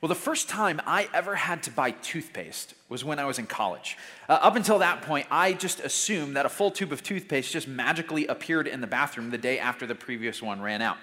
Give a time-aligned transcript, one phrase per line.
[0.00, 3.46] Well, the first time I ever had to buy toothpaste was when I was in
[3.46, 3.96] college.
[4.28, 7.66] Uh, up until that point, I just assumed that a full tube of toothpaste just
[7.66, 10.98] magically appeared in the bathroom the day after the previous one ran out.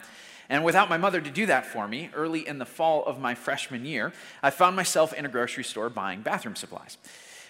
[0.48, 3.36] And without my mother to do that for me, early in the fall of my
[3.36, 6.98] freshman year, I found myself in a grocery store buying bathroom supplies.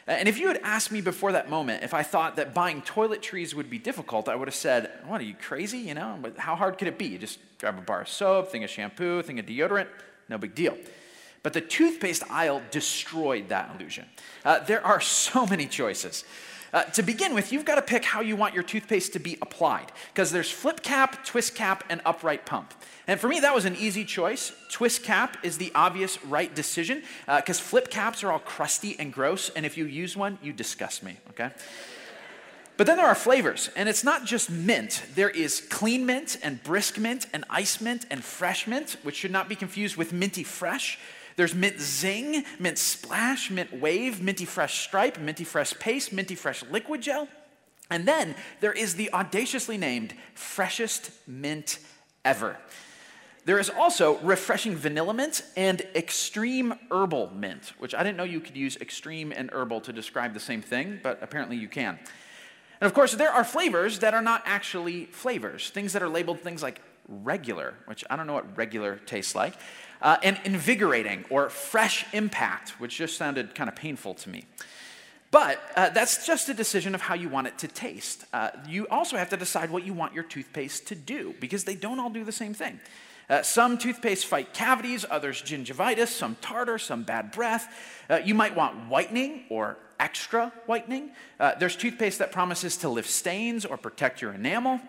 [0.07, 2.81] Uh, and if you had asked me before that moment if I thought that buying
[2.81, 5.77] toiletries would be difficult, I would have said, What, are you crazy?
[5.77, 7.05] You know, how hard could it be?
[7.05, 9.89] You just grab a bar of soap, thing of shampoo, thing of deodorant,
[10.27, 10.75] no big deal.
[11.45, 14.05] But the toothpaste aisle destroyed that illusion.
[14.43, 16.23] Uh, there are so many choices.
[16.73, 19.37] Uh, to begin with, you've got to pick how you want your toothpaste to be
[19.43, 22.73] applied, because there's flip cap, twist cap, and upright pump.
[23.05, 24.53] And for me, that was an easy choice.
[24.71, 29.13] Twist cap is the obvious right decision, because uh, flip caps are all crusty and
[29.13, 31.51] gross, and if you use one, you disgust me, okay?
[32.75, 35.03] But then there are flavors, and it's not just mint.
[35.13, 39.31] There is clean mint and brisk mint and ice mint and fresh mint, which should
[39.31, 40.97] not be confused with minty fresh.
[41.35, 46.63] There's Mint Zing, Mint Splash, Mint Wave, Minty Fresh Stripe, Minty Fresh Paste, Minty Fresh
[46.71, 47.27] Liquid Gel.
[47.89, 51.79] And then there is the audaciously named Freshest Mint
[52.23, 52.57] Ever.
[53.45, 58.39] There is also refreshing vanilla mint and extreme herbal mint, which I didn't know you
[58.39, 61.99] could use extreme and herbal to describe the same thing, but apparently you can.
[62.81, 66.39] And of course, there are flavors that are not actually flavors, things that are labeled
[66.39, 69.53] things like regular, which I don't know what regular tastes like
[70.01, 74.45] uh, and invigorating or fresh impact, which just sounded kind of painful to me.
[75.31, 78.25] But uh, that's just a decision of how you want it to taste.
[78.31, 81.75] Uh, you also have to decide what you want your toothpaste to do because they
[81.75, 82.79] don't all do the same thing.
[83.29, 87.67] Uh, some toothpaste fight cavities, others gingivitis, some tartar, some bad breath.
[88.09, 91.09] Uh, you might want whitening or extra whitening.
[91.39, 94.79] Uh, there's toothpaste that promises to lift stains or protect your enamel.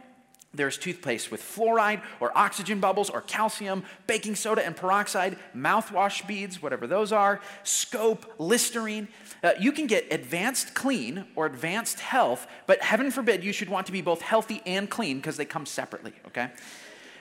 [0.57, 6.63] There's toothpaste with fluoride or oxygen bubbles or calcium, baking soda and peroxide, mouthwash beads,
[6.63, 9.09] whatever those are, scope, Listerine.
[9.45, 13.87] Uh, you can get advanced clean or advanced health, but heaven forbid you should want
[13.87, 16.51] to be both healthy and clean because they come separately, okay?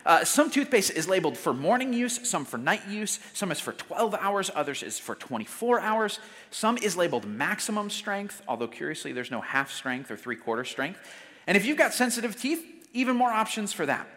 [0.05, 3.73] Uh, some toothpaste is labeled for morning use, some for night use, some is for
[3.73, 6.19] 12 hours, others is for 24 hours.
[6.51, 10.99] Some is labeled maximum strength, although curiously there's no half strength or three quarter strength.
[11.47, 12.63] And if you've got sensitive teeth,
[12.95, 14.07] even more options for that.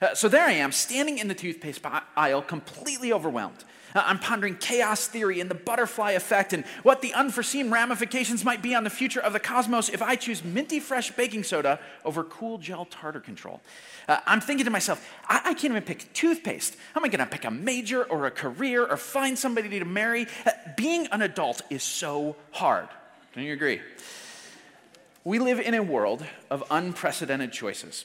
[0.00, 1.80] Uh, so there I am, standing in the toothpaste
[2.16, 3.64] aisle, completely overwhelmed.
[3.94, 8.62] Uh, I'm pondering chaos theory and the butterfly effect and what the unforeseen ramifications might
[8.62, 12.22] be on the future of the cosmos if I choose minty fresh baking soda over
[12.22, 13.60] cool gel tartar control.
[14.06, 16.76] Uh, I'm thinking to myself, I-, I, can't even pick toothpaste.
[16.94, 19.84] How am I going to pick a major or a career or find somebody to
[19.84, 20.26] marry?
[20.46, 22.88] Uh, being an adult is so hard.
[23.34, 23.80] Don't you agree?
[25.24, 28.04] We live in a world of unprecedented choices.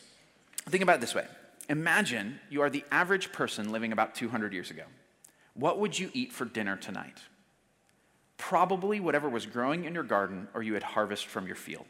[0.66, 1.28] Think about it this way
[1.70, 4.84] Imagine you are the average person living about 200 years ago.
[5.54, 7.20] What would you eat for dinner tonight?
[8.38, 11.86] Probably whatever was growing in your garden or you had harvested from your field.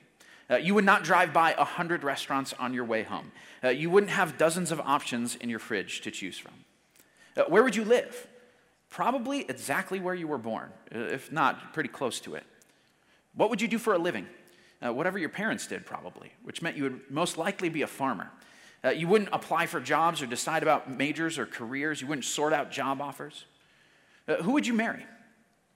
[0.49, 3.31] Uh, you would not drive by 100 restaurants on your way home.
[3.63, 6.53] Uh, you wouldn't have dozens of options in your fridge to choose from.
[7.35, 8.27] Uh, where would you live?
[8.89, 12.43] Probably exactly where you were born, uh, if not pretty close to it.
[13.33, 14.27] What would you do for a living?
[14.85, 18.29] Uh, whatever your parents did, probably, which meant you would most likely be a farmer.
[18.83, 22.01] Uh, you wouldn't apply for jobs or decide about majors or careers.
[22.01, 23.45] You wouldn't sort out job offers.
[24.27, 25.05] Uh, who would you marry?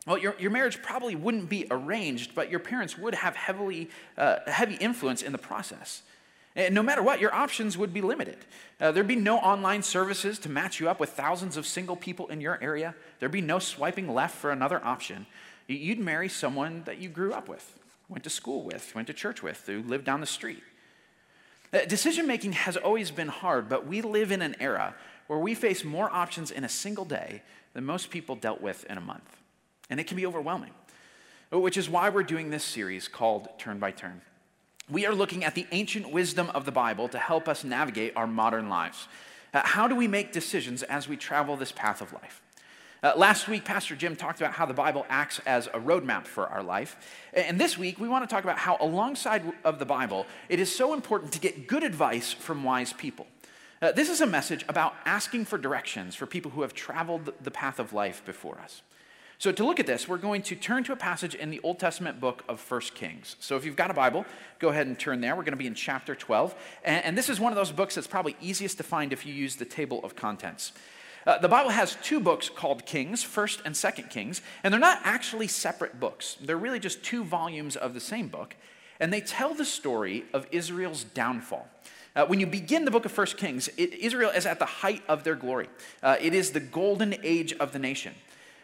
[0.05, 4.37] Well, your, your marriage probably wouldn't be arranged, but your parents would have heavily, uh,
[4.47, 6.01] heavy influence in the process.
[6.55, 8.37] And no matter what, your options would be limited.
[8.79, 12.27] Uh, there'd be no online services to match you up with thousands of single people
[12.27, 12.95] in your area.
[13.19, 15.27] There'd be no swiping left for another option.
[15.67, 17.77] You'd marry someone that you grew up with,
[18.09, 20.63] went to school with, went to church with, who lived down the street.
[21.73, 24.95] Uh, decision making has always been hard, but we live in an era
[25.27, 27.41] where we face more options in a single day
[27.73, 29.37] than most people dealt with in a month.
[29.89, 30.71] And it can be overwhelming,
[31.51, 34.21] which is why we're doing this series called Turn by Turn.
[34.89, 38.27] We are looking at the ancient wisdom of the Bible to help us navigate our
[38.27, 39.07] modern lives.
[39.53, 42.41] Uh, how do we make decisions as we travel this path of life?
[43.03, 46.47] Uh, last week, Pastor Jim talked about how the Bible acts as a roadmap for
[46.47, 46.97] our life.
[47.31, 50.75] And this week, we want to talk about how, alongside of the Bible, it is
[50.75, 53.27] so important to get good advice from wise people.
[53.83, 57.51] Uh, this is a message about asking for directions for people who have traveled the
[57.51, 58.81] path of life before us.
[59.37, 61.77] So, to look at this, we're going to turn to a passage in the Old
[61.77, 63.35] Testament book of 1 Kings.
[63.39, 64.25] So, if you've got a Bible,
[64.57, 65.35] go ahead and turn there.
[65.35, 66.55] We're going to be in chapter 12.
[66.83, 69.35] And, and this is one of those books that's probably easiest to find if you
[69.35, 70.71] use the table of contents.
[71.27, 75.01] Uh, the Bible has two books called Kings, 1st and 2nd Kings, and they're not
[75.03, 76.37] actually separate books.
[76.39, 78.55] They're really just two volumes of the same book,
[79.01, 81.67] and they tell the story of Israel's downfall.
[82.15, 85.03] Uh, when you begin the book of 1 Kings, it, Israel is at the height
[85.09, 85.67] of their glory.
[86.01, 88.13] Uh, it is the golden age of the nation.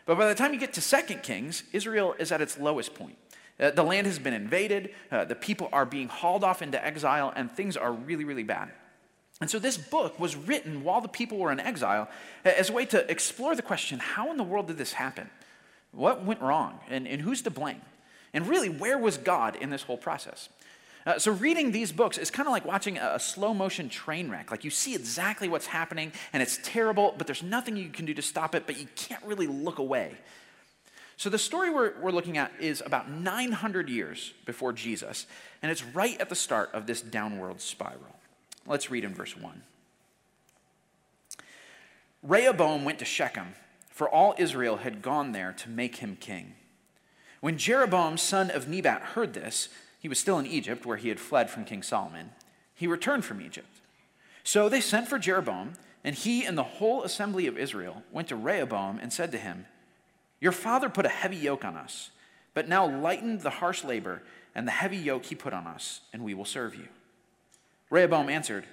[0.06, 3.18] But by the time you get to Second Kings, Israel is at its lowest point.
[3.60, 7.34] Uh, the land has been invaded, uh, the people are being hauled off into exile,
[7.36, 8.72] and things are really, really bad.
[9.44, 12.08] And so this book was written while the people were in exile
[12.46, 15.30] as a way to explore the question how in the world did this happen?
[15.92, 16.80] What went wrong?
[16.90, 17.82] And, and who's to blame?
[18.34, 20.48] And really, where was God in this whole process?
[21.06, 24.32] Uh, so, reading these books is kind of like watching a, a, slow motion train
[24.32, 24.50] wreck.
[24.50, 28.14] Like, you see exactly what's happening, and it's terrible, but there's nothing you can do
[28.14, 30.16] to stop it, but you can't really look away.
[31.18, 35.28] So, the story we're, we're looking at is about 900 years before Jesus,
[35.62, 38.23] and it's right at the start of this downward spiral.
[38.66, 39.62] Let's read in verse 1.
[42.24, 43.56] Rehoboam went to Shechem,
[43.90, 46.56] for all Israel had gone there to make him king.
[47.42, 49.68] When Jeroboam, son of Nebat, heard this,
[50.00, 52.32] he was still in Egypt, where he had fled from King Solomon.
[52.74, 53.68] He returned from Egypt.
[54.44, 55.74] So they sent for Jeroboam,
[56.04, 59.66] and he and the whole assembly of Israel went to Rehoboam and said to him,
[60.40, 62.12] Your father put a heavy yoke on us,
[62.54, 64.22] but now lighten the harsh labor
[64.56, 66.88] and the heavy yoke he put on us, and we will serve you.
[67.94, 68.66] Rehoboam answered,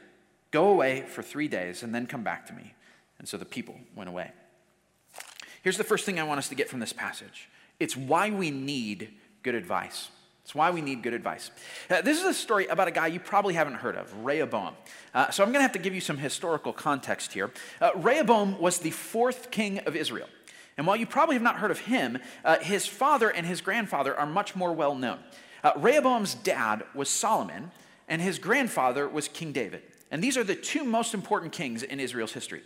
[0.50, 2.72] Go away for three days and then come back to me.
[3.18, 4.32] And so the people went away.
[5.62, 8.50] Here's the first thing I want us to get from this passage it's why we
[8.50, 9.10] need
[9.42, 10.08] good advice.
[10.42, 11.50] It's why we need good advice.
[11.90, 14.74] Uh, this is a story about a guy you probably haven't heard of, Rehoboam.
[15.14, 17.52] Uh, so I'm going to have to give you some historical context here.
[17.80, 20.28] Uh, Rehoboam was the fourth king of Israel.
[20.76, 24.18] And while you probably have not heard of him, uh, his father and his grandfather
[24.18, 25.18] are much more well known.
[25.62, 27.70] Uh, Rehoboam's dad was Solomon,
[28.10, 29.82] and his grandfather was King David.
[30.10, 32.62] And these are the two most important kings in Israel's history.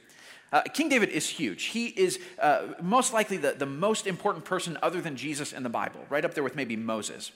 [0.50, 1.64] Uh, King David is huge.
[1.64, 5.68] He is uh, most likely the, the most important person other than Jesus in the
[5.68, 7.30] Bible, right up there with maybe Moses.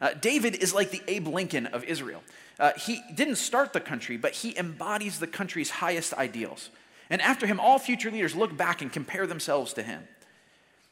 [0.00, 2.22] Uh, David is like the Abe Lincoln of Israel.
[2.60, 6.70] Uh, he didn't start the country, but he embodies the country's highest ideals.
[7.08, 10.06] And after him, all future leaders look back and compare themselves to him.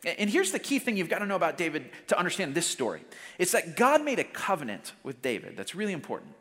[0.05, 3.03] And here's the key thing you've got to know about David to understand this story
[3.39, 5.57] it's that God made a covenant with David.
[5.57, 6.33] That's really important.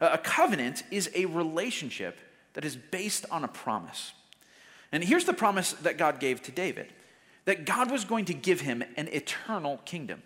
[0.00, 2.18] A covenant is a relationship
[2.54, 4.12] that is based on a promise.
[4.92, 6.92] And here's the promise that God gave to David
[7.44, 10.22] that God was going to give him an eternal kingdom.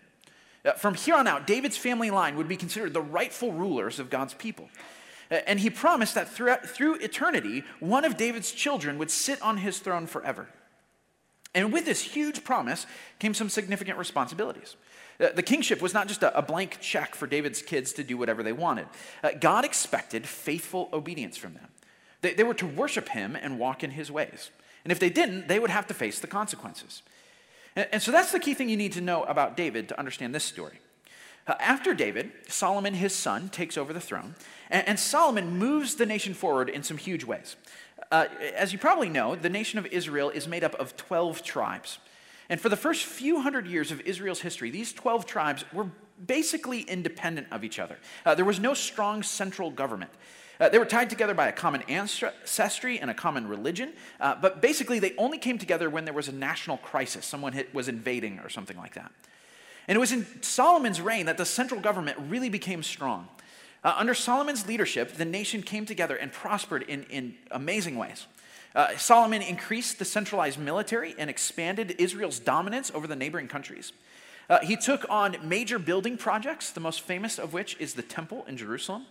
[0.65, 4.11] Uh, from here on out, David's family line would be considered the rightful rulers of
[4.11, 4.69] God's people.
[5.31, 9.79] Uh, and he promised that through eternity, one of David's children would sit on his
[9.79, 10.49] throne forever.
[11.55, 12.87] And with this huge promise
[13.21, 14.77] came some significant responsibilities.
[15.23, 18.43] Uh, the kingship was not just a, blank check for David's kids to do whatever
[18.43, 18.87] they wanted.
[19.41, 21.69] God expected faithful obedience from them.
[22.23, 24.51] They, were to worship him and walk in his ways.
[24.85, 27.03] And if they didn't, they would have to face the consequences.
[27.77, 30.45] And, so that's the key thing you need to know about David to understand this
[30.45, 30.79] story.
[31.47, 34.35] Uh, after David, Solomon, his son, takes over the throne,
[34.71, 37.57] and, and Solomon moves the nation forward in some huge ways.
[38.11, 41.99] Uh, as you probably know, the nation of Israel is made up of 12 tribes.
[42.53, 45.87] And for the first few hundred years of Israel's history, these 12 tribes were
[46.27, 47.97] basically independent of each other.
[48.27, 50.11] Uh, there was no strong central government.
[50.61, 54.61] Uh, they were tied together by a common ancestry and a common religion, uh, but
[54.61, 58.39] basically they only came together when there was a national crisis, someone hit, was invading
[58.41, 59.11] or something like that.
[59.89, 63.29] And it was in Solomon's reign that the central government really became strong.
[63.83, 68.27] Uh, under Solomon's leadership, the nation came together and prospered in, in amazing ways.
[68.75, 73.93] Uh, Solomon increased the centralized military and expanded Israel's dominance over the neighboring countries.
[74.49, 78.45] Uh, he took on major building projects, the most famous of which is the temple
[78.49, 79.07] in Jerusalem.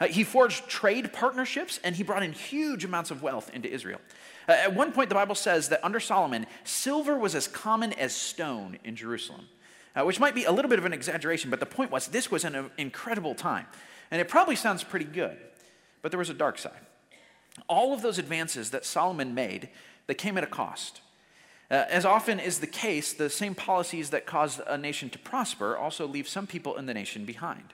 [0.00, 4.00] Uh, he forged trade partnerships and he brought in huge amounts of wealth into Israel.
[4.48, 8.14] Uh, at one point, the Bible says that under Solomon, silver was as common as
[8.14, 9.48] stone in Jerusalem,
[9.96, 12.30] uh, which might be a little bit of an exaggeration, but the point was this
[12.30, 13.66] was an incredible time.
[14.10, 15.36] And it probably sounds pretty good,
[16.02, 16.72] but there was a dark side.
[17.68, 19.68] All of those advances that Solomon made,
[20.06, 21.00] they came at a cost.
[21.70, 25.76] Uh, as often is the case, the same policies that caused a nation to prosper
[25.76, 27.72] also leave some people in the nation behind.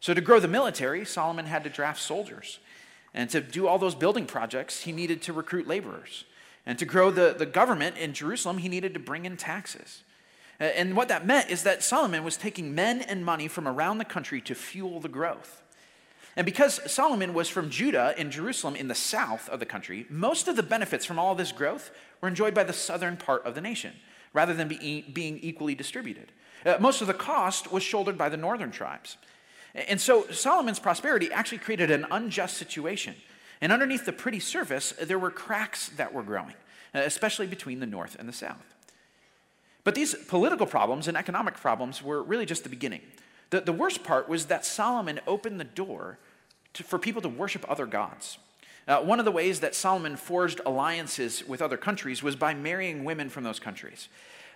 [0.00, 2.58] So, to grow the military, Solomon had to draft soldiers.
[3.12, 6.24] And to do all those building projects, he needed to recruit laborers.
[6.64, 10.02] And to grow the, the government in Jerusalem, he needed to bring in taxes.
[10.60, 14.04] And what that meant is that Solomon was taking men and money from around the
[14.04, 15.59] country to fuel the growth.
[16.40, 20.48] And because Solomon was from Judah in Jerusalem in the south of the country, most
[20.48, 21.90] of the benefits from all this growth
[22.22, 23.92] were enjoyed by the southern part of the nation,
[24.32, 26.32] rather than be, being equally distributed.
[26.64, 29.18] Uh, most of the cost was shouldered by the northern tribes.
[29.74, 33.16] And so Solomon's prosperity actually created an unjust situation.
[33.60, 36.54] And underneath the pretty surface, there were cracks that were growing,
[36.94, 38.74] uh, especially between the north and the south.
[39.84, 43.02] But these political problems and economic problems were really just the beginning.
[43.50, 46.18] The, the worst part was that Solomon opened the door
[46.74, 48.38] to, for people to worship other gods.
[48.88, 53.04] Uh, one of the ways that Solomon forged alliances with other countries was by marrying
[53.04, 54.08] women from those countries.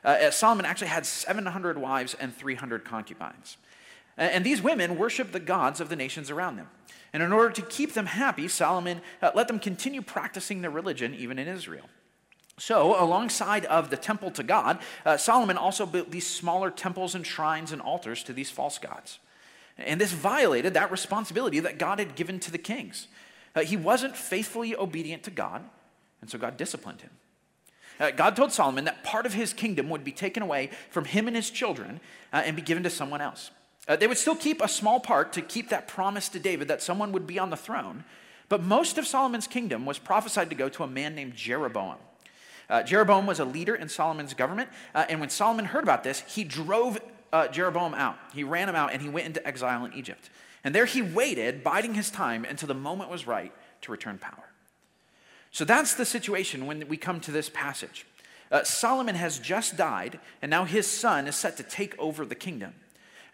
[0.05, 3.57] Uh, Solomon actually had 700 wives and 300 concubines.
[4.17, 6.69] And these women worshiped the gods of the nations around them.
[7.13, 11.15] And in order to keep them happy, Solomon uh, let them continue practicing their religion
[11.15, 11.89] even in Israel.
[12.59, 17.27] So, alongside of the temple to God, uh, Solomon also built these smaller temples and
[17.27, 19.19] shrines and altars to these false gods.
[19.79, 23.09] And this violated that responsibility that God had given to the kings.
[23.55, 25.63] Uh, he wasn't faithfully obedient to God,
[26.21, 27.11] and so God disciplined him.
[28.01, 31.29] Uh, God told Solomon that part of his kingdom would be taken away from him
[31.29, 32.01] and his children
[32.33, 33.51] uh, and be given to someone else.
[33.87, 36.83] Uh, they would still keep a small part to keep that promise to David that
[36.83, 38.05] someone would be on the throne,
[38.49, 41.97] but most of Solomon's kingdom was prophesied to go to a man named Jeroboam.
[42.69, 46.21] Uh, Jeroboam was a leader in Solomon's government, uh, and when Solomon heard about this,
[46.27, 46.99] he drove
[47.35, 48.17] uh, Jeroboam out.
[48.33, 50.31] He ran him out, and he went into exile in Egypt.
[50.63, 54.51] And there he waited, biding his time until the moment was right to return power.
[55.51, 58.07] So that's the situation when we come to this passage.
[58.53, 62.37] Uh, Solomon has just died, and now his son is set to take over the
[62.37, 62.73] kingdom.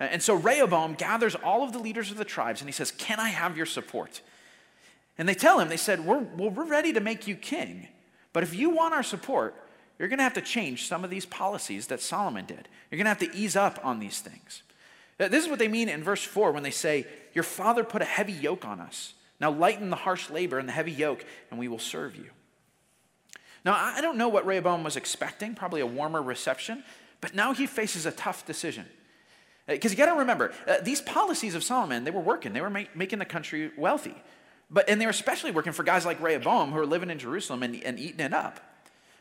[0.00, 2.90] Uh, and so Rehoboam gathers all of the leaders of the tribes and he says,
[2.90, 4.22] Can I have your support?
[5.18, 7.88] And they tell him, They said, We're, well, we're ready to make you king.
[8.32, 9.54] But if you want our support,
[10.00, 12.70] you're going to have to change some of these policies that Solomon did.
[12.90, 14.62] You're going to have to ease up on these things.
[15.18, 18.06] This is what they mean in verse 4 when they say, Your father put a
[18.06, 19.12] heavy yoke on us.
[19.40, 22.30] Now lighten the harsh labor and the heavy yoke, and we will serve you.
[23.62, 26.82] Now, I don't know what Rehoboam was expecting, probably a warmer reception,
[27.20, 28.86] but now he faces a tough decision.
[29.66, 32.62] Because uh, you got to remember, uh, these policies of Solomon, they were working, they
[32.62, 34.14] were make, making the country wealthy.
[34.70, 37.62] But, and they were especially working for guys like Rehoboam who are living in Jerusalem
[37.62, 38.60] and, and eating it up.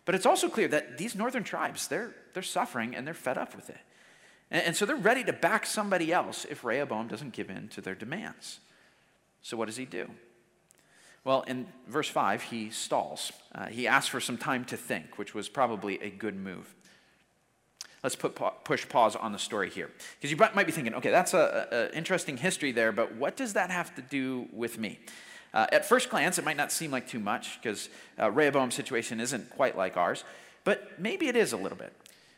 [0.06, 3.56] But it's also clear that these northern tribes, they're, they're suffering and they're fed up
[3.56, 3.80] with it.
[4.52, 7.82] And, and so they're ready to back somebody else if Rehoboam doesn't give in to
[7.82, 8.60] their demands.
[9.42, 10.10] So what does he do?
[11.24, 13.32] Well, in verse 5, he stalls.
[13.54, 16.74] Uh, he asks for some time to think, which was probably a good move.
[18.04, 19.90] Let's put, push pause on the story here.
[20.16, 23.72] Because you might be thinking, okay, that's an interesting history there, but what does that
[23.72, 25.00] have to do with me?
[25.54, 27.90] Uh, at first glance, it might not seem like too much because
[28.20, 30.24] uh, Rehoboam's situation isn't quite like ours,
[30.64, 31.94] but maybe it is a little bit.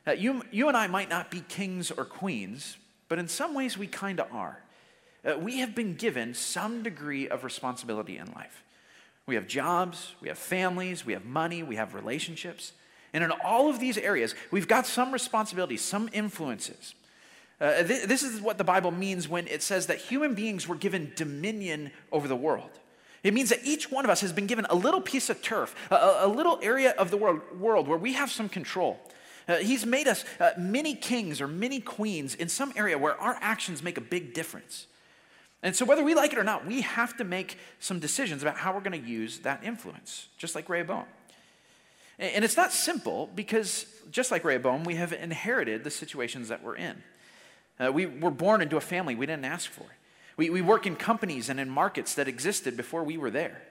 [0.07, 2.77] Uh, you, you and I might not be kings or queens,
[3.09, 4.59] but in some ways we kind of are.
[5.23, 8.63] Uh, we have been given some degree of responsibility in life.
[9.27, 12.73] We have jobs, we have families, we have money, we have relationships.
[13.13, 16.95] And in all of these areas, we've got some responsibilities, some influences.
[17.59, 20.75] Uh, th- this is what the Bible means when it says that human beings were
[20.75, 22.71] given dominion over the world.
[23.23, 25.75] It means that each one of us has been given a little piece of turf,
[25.91, 28.99] a, a little area of the world, world, where we have some control.
[29.47, 33.37] Uh, he's made us uh, many kings or many queens in some area where our
[33.41, 34.87] actions make a big difference.
[35.63, 38.57] And so, whether we like it or not, we have to make some decisions about
[38.57, 41.05] how we're going to use that influence, just like Rehoboam.
[42.17, 46.75] And it's not simple because, just like Rehoboam, we have inherited the situations that we're
[46.75, 47.03] in.
[47.79, 49.85] Uh, we were born into a family we didn't ask for.
[50.37, 53.61] We, we work in companies and in markets that existed before we were there.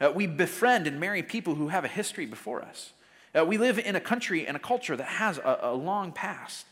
[0.00, 2.92] Uh, we befriend and marry people who have a history before us.
[3.36, 6.66] Uh, we live in a country and a culture that has a, a long past.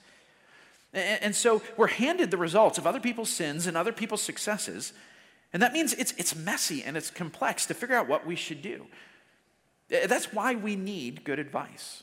[0.95, 4.93] And, and, so we're handed the results of other people's sins and other people's successes.
[5.53, 8.63] And that means it's, it's messy and it's complex to figure out what we should
[8.63, 8.87] do.
[9.93, 12.03] Uh, that's why we need good advice.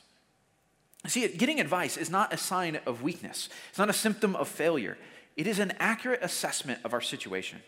[1.06, 4.96] See, getting advice is not a sign of weakness, it's not a symptom of failure.
[5.36, 7.60] It is an accurate assessment of our situation.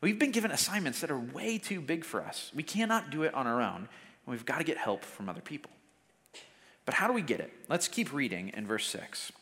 [0.00, 2.52] We've been given assignments that are way too big for us.
[2.54, 3.88] We cannot do it on our own, and
[4.26, 5.70] we've got to get help from other people.
[6.84, 7.52] But how do we get it?
[7.68, 9.32] Let's keep reading in verse 6.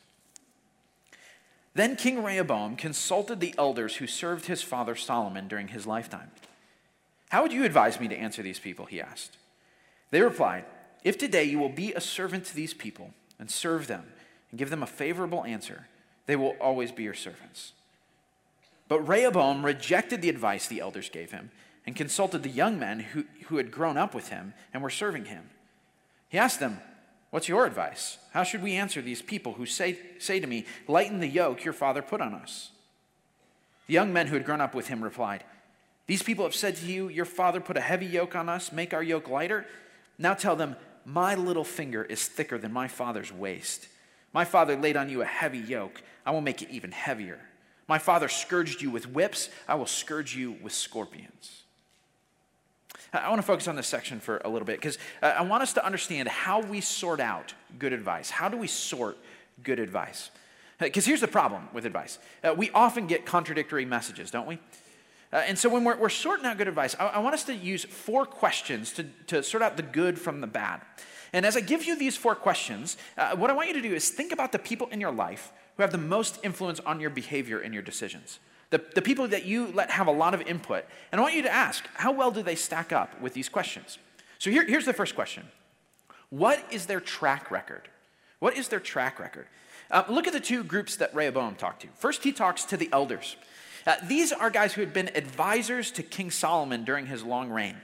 [1.75, 6.30] Then King Rehoboam consulted the elders who served his father Solomon during his lifetime.
[7.28, 8.86] How would you advise me to answer these people?
[8.86, 9.36] He asked.
[10.10, 10.64] They replied,
[11.04, 14.06] If today you will be a servant to these people and serve them
[14.50, 15.86] and give them a favorable answer,
[16.26, 17.73] they will always be your servants.
[18.88, 21.50] But Rehoboam rejected the advice the elders gave him
[21.87, 25.26] and consulted the young men who, who had grown up with him and were serving
[25.26, 25.50] him.
[26.28, 26.80] He asked them,
[27.30, 28.18] What's your advice?
[28.33, 31.75] How should we answer these people who say, say to me, Lighten the yoke your
[31.75, 32.71] father put on us?
[33.87, 35.45] The young men who had grown up with him replied,
[36.06, 38.95] These people have said to you, Your father put a heavy yoke on us, make
[38.95, 39.66] our yoke lighter.
[40.18, 43.88] Now tell them, My little finger is thicker than my father's waist.
[44.37, 46.02] My father laid on you a heavy yoke.
[46.26, 47.40] I will make it even heavier.
[47.88, 49.49] My father scourged you with whips.
[49.66, 51.62] I will scourge you with scorpions.
[53.14, 55.73] I want to focus on this section for a little bit because I want us
[55.73, 58.28] to understand how we sort out good advice.
[58.28, 59.16] How do we sort
[59.62, 60.31] good advice?
[60.78, 64.59] Because uh, here's the problem with advice uh, we often get contradictory messages, don't we?
[65.33, 67.55] Uh, and so when we're, we're, sorting out good advice, I, I, want us to
[67.55, 70.83] use four questions to, to sort out the good from the bad.
[71.33, 73.95] And as I give you these four questions, uh, what I want you to do
[73.95, 77.11] is think about the people in your life who have the most influence on your
[77.11, 78.38] behavior and your decisions.
[78.71, 80.85] The, the people that you let have a lot of input.
[81.12, 83.99] And I want you to ask, how well do they stack up with these questions?
[84.38, 85.45] So here, here's the first question
[86.30, 87.88] What is their track record?
[88.38, 89.47] What is their track record?
[89.90, 91.88] Uh, look at the two groups that Rehoboam talked to.
[91.95, 93.37] First, he talks to the elders.
[93.87, 97.76] Uh, these are guys who had been advisors to King Solomon during his long reign.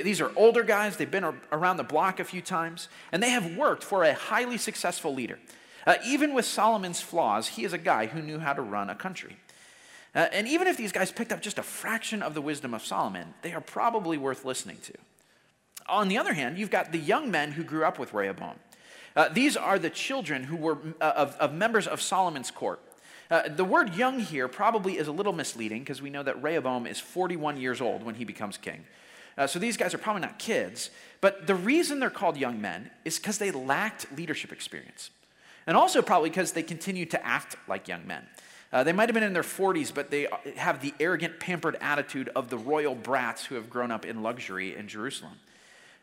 [0.00, 3.56] These are older guys, they've been around the block a few times, and they have
[3.56, 5.38] worked for a highly successful leader.
[5.86, 8.94] Uh, even with Solomon's flaws, he is a guy who knew how to run a
[8.94, 9.36] country.
[10.14, 12.84] Uh, and even if these guys picked up just a fraction of the wisdom of
[12.84, 14.92] Solomon, they are probably worth listening to.
[15.88, 18.56] On the other hand, you've got the young men who grew up with Rehoboam.
[19.16, 22.80] Uh, these are the children who were uh, of, of, members of Solomon's court.
[23.30, 26.86] Uh, the word young here probably is a little misleading because we know that Rehoboam
[26.86, 28.84] is 41 years old when he becomes king.
[29.36, 32.90] Uh, so these guys are probably not kids, but the reason they're called young men
[33.04, 35.10] is because they lacked leadership experience.
[35.66, 38.26] And also probably because they continued to act like young men.
[38.72, 42.30] Uh, they might have been in their 40s, but they have the arrogant, pampered attitude
[42.34, 45.34] of the royal brats who have grown up in luxury in Jerusalem.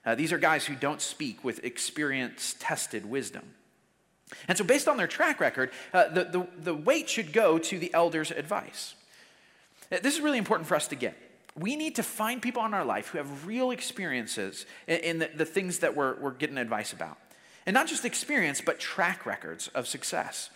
[0.05, 3.43] Uh, these are guys who don't speak with experience tested wisdom.
[4.47, 7.79] And so, based on their track record, uh, the, the, the weight should go to
[7.79, 8.93] the elders' advice.
[9.91, 11.17] Uh, this is really important for us to get.
[11.59, 15.45] We need to find people in our life who have real experiences in, the, the
[15.45, 17.17] things that we're, we're getting advice about.
[17.65, 20.49] And not just experience, but track records of success.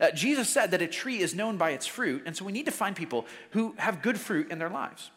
[0.00, 2.66] Uh, Jesus said that a tree is known by its fruit, and so we need
[2.66, 5.10] to find people who have good fruit in their lives.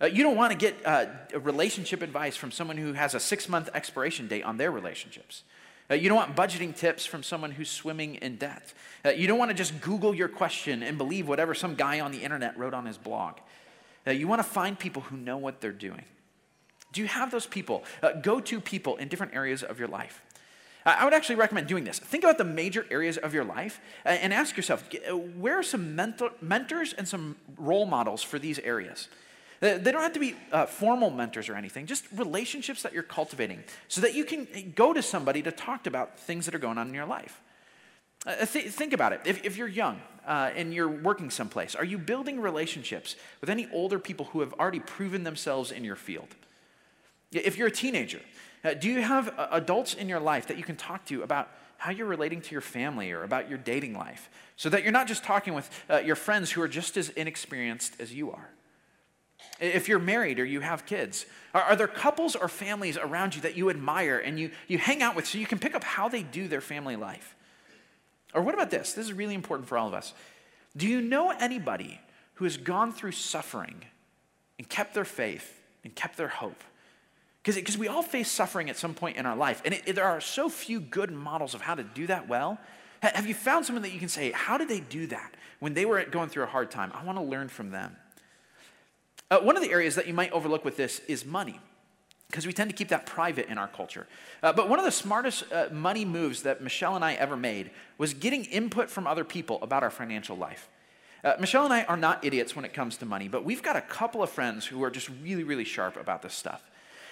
[0.00, 1.06] Uh, you don't want to get uh,
[1.38, 5.42] relationship advice from someone who has a six month expiration date on their relationships.
[5.90, 8.74] Uh, you don't want budgeting tips from someone who's swimming in debt.
[9.04, 12.10] Uh, you don't want to just Google your question and believe whatever some guy on
[12.10, 13.36] the internet wrote on his blog.
[14.06, 16.04] Uh, you want to find people who know what they're doing.
[16.92, 17.84] Do you have those people?
[18.02, 20.22] Uh, go to people in different areas of your life.
[20.86, 21.98] I would actually recommend doing this.
[21.98, 24.88] Think about the major areas of your life and ask yourself
[25.36, 29.08] where are some mentor, mentors and some role models for these areas?
[29.58, 33.64] They don't have to be uh, formal mentors or anything, just relationships that you're cultivating
[33.88, 36.88] so that you can go to somebody to talk about things that are going on
[36.88, 37.40] in your life.
[38.24, 39.20] Uh, th- think about it.
[39.24, 43.68] If, if you're young uh, and you're working someplace, are you building relationships with any
[43.72, 46.28] older people who have already proven themselves in your field?
[47.32, 48.20] If you're a teenager,
[48.64, 51.48] uh, do you have uh, adults in your life that you can talk to about
[51.78, 55.06] how you're relating to your family or about your dating life so that you're not
[55.06, 58.50] just talking with uh, your friends who are just as inexperienced as you are?
[59.60, 63.42] If you're married or you have kids, are, are, there couples or families around you
[63.42, 66.08] that you admire and you, you hang out with so you can pick up how
[66.08, 67.36] they do their family life?
[68.34, 68.92] Or what about this?
[68.92, 70.12] This is really important for all of us.
[70.76, 72.00] Do you know anybody
[72.34, 73.84] who has gone through suffering
[74.58, 76.62] and kept their faith and kept their hope?
[77.42, 80.04] Because we all face suffering at some point in our life, and it, it, there
[80.04, 82.58] are so few good models of how to do that well.
[83.02, 85.84] Have you found someone that you can say, How did they do that when they
[85.84, 86.90] were going through a hard time?
[86.92, 87.96] I want to learn from them.
[89.30, 91.60] Uh, one of the areas that you might overlook with this is money,
[92.28, 94.06] because we tend to keep that private in our culture.
[94.42, 97.70] Uh, but one of the smartest uh, money moves that Michelle and I ever made
[97.98, 100.68] was getting input from other people about our financial life.
[101.24, 103.76] Uh, Michelle and I are not idiots when it comes to money, but we've got
[103.76, 106.62] a couple of friends who are just really, really sharp about this stuff.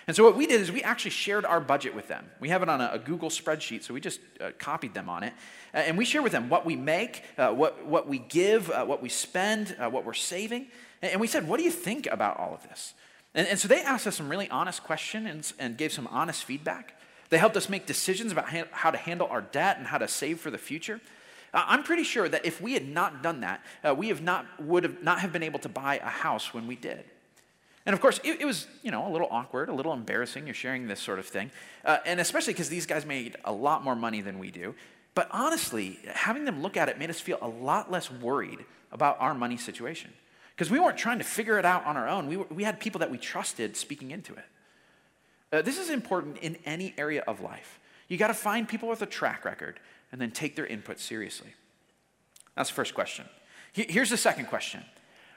[0.06, 2.26] And so what we did is we actually shared our budget with them.
[2.38, 5.22] We have it on a, a Google spreadsheet, so we just uh, copied them on
[5.22, 5.32] it.
[5.72, 8.84] Uh, and we share with them what we make, uh, what, what we give, uh,
[8.84, 10.66] what we spend, uh, what we're saving.
[11.00, 12.92] And we said, What do you think about all of this?
[13.34, 16.44] And, and so they asked us some really honest questions and, and, gave some honest
[16.44, 17.00] feedback.
[17.30, 20.08] They helped us make decisions about ha- how to handle our debt and how to
[20.08, 21.00] save for the future.
[21.52, 24.46] Uh, I'm pretty sure that if we had not done that, uh, we have not,
[24.60, 27.04] would have not have been able to buy a house when we did.
[27.86, 30.46] And of course, it, it, was, you know, a little awkward, a little embarrassing.
[30.46, 31.50] You're sharing this sort of thing.
[31.84, 34.74] Uh, and especially because these guys made a lot more money than we do.
[35.14, 39.20] But honestly, having them look at it made us feel a lot less worried about
[39.20, 40.12] our money situation.
[40.54, 42.28] Because we weren't trying to figure it out on our own.
[42.28, 44.44] We, were, we had people that we trusted speaking into it.
[45.52, 47.80] Uh, this is important in any area of life.
[48.08, 49.80] You got to find people with a track record
[50.12, 51.54] and then take their input seriously.
[52.54, 53.24] That's the first question.
[53.72, 54.84] Here's the second question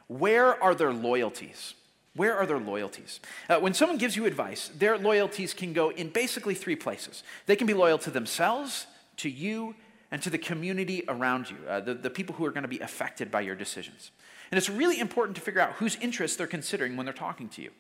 [0.08, 1.74] Where are their loyalties?
[2.14, 3.20] Where are their loyalties?
[3.48, 7.24] Uh, when someone gives you advice, their loyalties can go in basically three places.
[7.46, 9.76] They can be loyal to themselves, to you,
[10.10, 12.80] and to the community around you, uh, the, the people who are going to be
[12.80, 14.10] affected by your decisions.
[14.52, 17.62] And it's really important to figure out whose interests they're considering when they're talking to
[17.62, 17.72] you.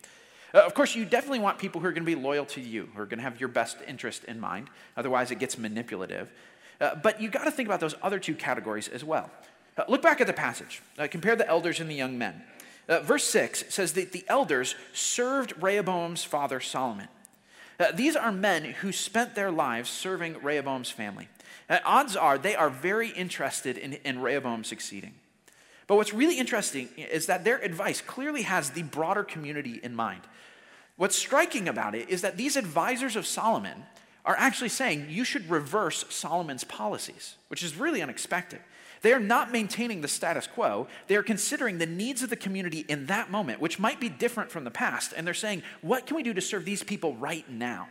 [0.53, 2.89] Uh, of course, you definitely want people who are going to be loyal to you,
[2.95, 4.69] who are going to have your best interest in mind.
[4.95, 6.31] Otherwise, it gets manipulative.
[6.79, 9.29] Uh, but you got to think about those other two categories as well.
[9.77, 10.81] Uh, look back at the passage.
[10.97, 12.41] Uh, compare the elders and the young men.
[12.87, 17.09] Uh, verse 6 says that the elders served Rehoboam's father Solomon.
[17.79, 21.27] Uh, these are men who spent their lives serving Rehoboam's family.
[21.85, 25.13] Odds are they are very interested in, in Rehoboam succeeding.
[25.87, 30.21] But what's really interesting is that their advice clearly has the broader community in mind.
[30.97, 33.85] What's striking about it is that these advisors of Solomon
[34.25, 38.59] are actually saying you should reverse Solomon's policies, which is really unexpected.
[39.01, 40.87] They are not maintaining the status quo.
[41.07, 44.51] They are considering the needs of the community in that moment, which might be different
[44.51, 45.13] from the past.
[45.15, 47.87] And they're saying, what can we do to serve these people right now?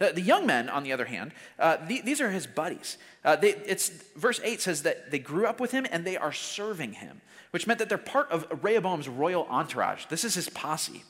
[0.00, 2.98] Uh, the young men, on the other hand, uh, the, these are his buddies.
[3.24, 6.32] Uh, they, it's, verse 8 says that they grew up with him and they are
[6.32, 10.06] serving him, which meant that they're part of Rehoboam's royal entourage.
[10.06, 11.04] This is his posse.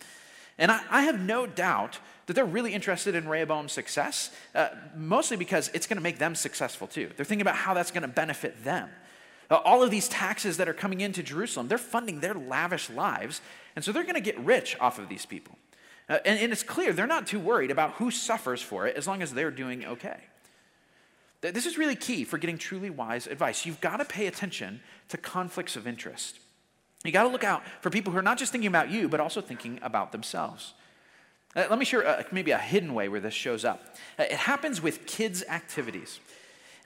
[0.58, 5.36] And I, I have no doubt that they're really interested in Rehoboam's success, uh, mostly
[5.36, 7.10] because it's going to make them successful too.
[7.16, 8.88] They're thinking about how that's going to benefit them.
[9.50, 13.42] Uh, all of these taxes that are coming into Jerusalem, they're funding their lavish lives,
[13.76, 15.58] and so they're going to get rich off of these people.
[16.08, 19.06] Uh, and, and it's clear they're not too worried about who suffers for it as
[19.06, 20.20] long as they're doing okay.
[21.40, 23.66] This is really key for getting truly wise advice.
[23.66, 26.38] You've got to pay attention to conflicts of interest.
[27.04, 29.20] You got to look out for people who are not just thinking about you, but
[29.20, 30.72] also thinking about themselves.
[31.54, 33.94] Uh, let me share uh, maybe a hidden way where this shows up.
[34.18, 36.18] Uh, it happens with kids' activities.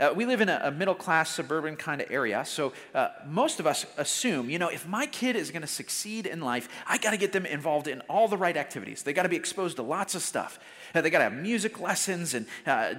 [0.01, 3.59] Uh, we live in a, a middle class suburban kind of area, so uh, most
[3.59, 6.99] of us assume, you know, if my kid is going to succeed in life, I
[6.99, 9.03] got to get them involved in all the right activities.
[9.03, 10.61] They got to be exposed to lots of stuff.
[10.95, 12.47] Uh, they got to have music lessons and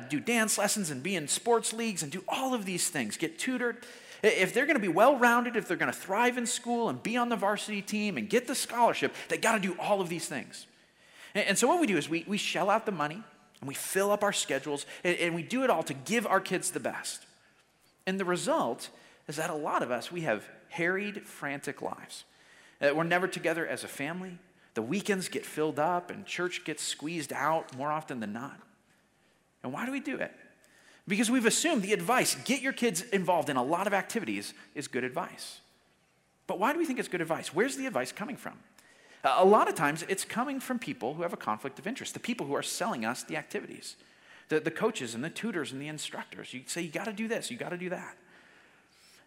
[0.10, 3.40] do dance lessons and be in sports leagues and do all of these things, get
[3.40, 3.78] tutored.
[4.22, 7.02] If they're going to be well rounded, if they're going to thrive in school and
[7.02, 10.10] be on the varsity team and get the scholarship, they got to do all of
[10.10, 10.66] these things.
[11.34, 13.24] And, so what we do is we, we shell out the money
[13.62, 16.40] and we fill up our schedules and, and we do it all to give our
[16.40, 17.26] kids the best.
[18.06, 18.90] And the result
[19.28, 22.24] is that a lot of us, we have harried, frantic lives.
[22.82, 24.38] Uh, we're never together as a family.
[24.74, 28.60] The weekends get filled up and church gets squeezed out more often than not.
[29.64, 30.34] And why do we do it?
[31.08, 34.88] Because we've assumed the advice, get your kids involved in a lot of activities, is
[34.88, 35.60] good advice.
[36.48, 37.54] But why do we think it's good advice?
[37.54, 38.54] Where's the advice coming from?
[39.24, 42.20] A lot of times it's coming from people who have a conflict of interest, the
[42.20, 43.96] people who are selling us the activities,
[44.48, 46.54] the, the coaches and the tutors and the instructors.
[46.54, 48.16] You say, you got to do this, you got to do that.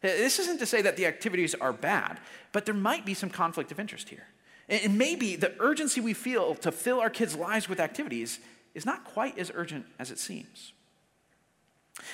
[0.01, 2.19] This isn't to say that the activities are bad,
[2.53, 4.27] but there might be some conflict of interest here.
[4.69, 8.41] And maybe the urgency we feel to fill our kids' lives with activities
[8.75, 10.73] is not quite as urgent as it seems.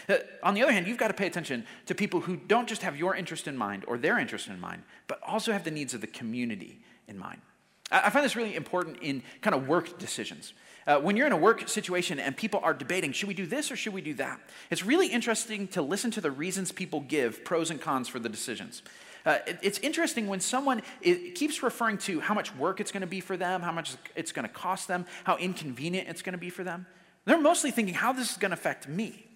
[0.09, 2.83] Uh, on the other hand, you've got to pay attention to people who don't just
[2.83, 5.95] have your interest in mind or their interest in mind, but also have the needs
[5.95, 7.41] of the community in mind.
[7.91, 10.53] I find this really important in kind of work decisions.
[10.87, 13.71] Uh, when you're in a work situation and people are debating, should we do this
[13.71, 14.41] or should we do that?
[14.71, 18.29] It's really interesting to listen to the reasons people give, pros and cons for the
[18.29, 18.83] decisions.
[19.27, 23.07] Uh, it, it's interesting when someone keeps referring to how much work it's going to
[23.07, 26.39] be for them, how much it's going to cost them, how inconvenient it's going to
[26.39, 26.87] be for them.
[27.25, 29.27] They're mostly thinking how this is going to affect me.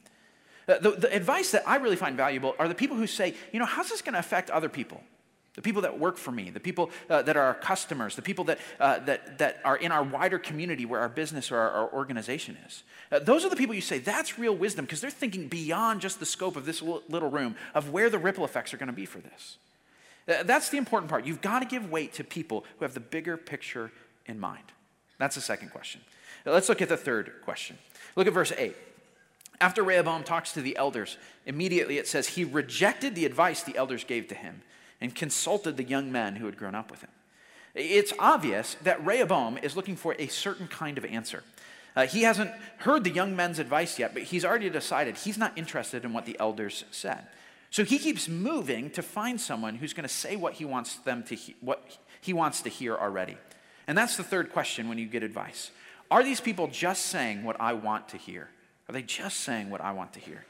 [0.69, 3.59] Uh, the, the advice that I really find valuable are the people who say, you
[3.59, 5.03] know, how's this going to affect other people?
[5.55, 8.45] The people that work for me, the people uh, that are our customers, the people
[8.45, 11.93] that, uh, that, that are in our wider community where our business or our, our
[11.93, 12.83] organization is.
[13.11, 16.19] Uh, those are the people you say, that's real wisdom because they're thinking beyond just
[16.21, 19.05] the scope of this little room of where the ripple effects are going to be
[19.05, 19.59] for this.
[20.27, 21.27] Uh, that's the important part.
[21.27, 23.93] You've got to give weight to people who have the bigger picture
[24.25, 24.65] in mind.
[25.19, 26.01] That's the second question.
[26.47, 27.77] Let's look at the third question.
[28.17, 28.75] Look at verse 8.
[29.61, 34.03] After Rehoboam talks to the elders, immediately it says he rejected the advice the elders
[34.03, 34.63] gave to him
[35.03, 37.11] and consulted the young men who had grown up with him.
[37.75, 41.43] It's obvious that Rehoboam is looking for a certain kind of answer.
[41.97, 45.57] Uh, he hasn't heard the young men's advice yet, but he's already decided he's not
[45.59, 47.27] interested in what the elders said.
[47.71, 51.23] So he keeps moving to find someone who's going to say what he wants them
[51.25, 51.85] to he- what
[52.21, 53.37] he wants to hear already.
[53.87, 55.71] And that's the third question when you get advice.
[56.11, 58.51] Are these people just saying what I want to hear?
[58.89, 60.45] Are they just saying what I want to hear?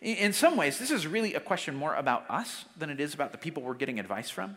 [0.00, 3.32] In some ways, this is really a question more about us than it is about
[3.32, 4.56] the people we're getting advice from.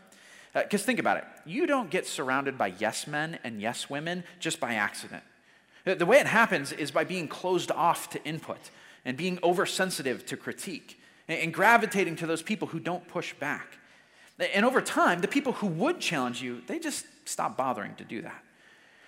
[0.53, 4.23] Because uh, think about it you don't get surrounded by yes men and yes women
[4.39, 5.23] just by accident.
[5.85, 8.69] The way it happens is by being closed off to input
[9.03, 13.77] and being oversensitive to critique and gravitating to those people who don't push back.
[14.53, 18.21] And over time, the people who would challenge you, they just stop bothering to do
[18.21, 18.43] that.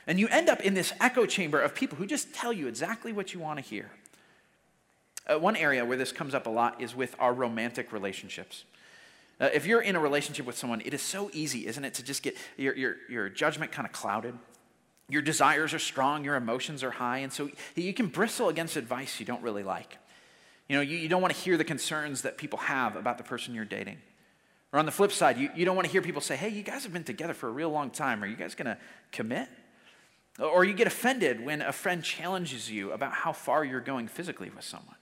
[0.08, 3.14] And you end up in this echo chamber of people who just tell you exactly
[3.14, 3.90] what you want to hear.
[5.28, 8.64] Uh, one area where this comes up a lot is with our romantic relationships.
[9.40, 12.04] Uh, if you're in a relationship with someone, it is so easy, isn't it, to
[12.04, 14.34] just get your, your, your judgment kind of clouded.
[15.10, 19.20] Your desires are strong, your emotions are high, and so you can bristle against advice
[19.20, 19.98] you don't really like.
[20.68, 23.24] You know, you, you don't want to hear the concerns that people have about the
[23.24, 23.98] person you're dating.
[24.74, 26.64] Or on the flip side, you, you don't want to hear people say, hey, you
[26.64, 28.24] guys have been together for a real long time.
[28.24, 28.78] Are you guys going to
[29.12, 29.48] commit?
[30.40, 34.50] Or you get offended when a friend challenges you about how far you're going physically
[34.50, 34.96] with someone.